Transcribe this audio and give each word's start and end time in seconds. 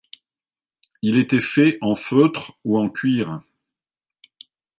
Il 1.03 1.19
était 1.19 1.39
fait 1.39 1.77
en 1.81 1.93
feutre 1.93 2.57
ou 2.65 2.79
en 2.79 2.89
cuir. 2.89 3.39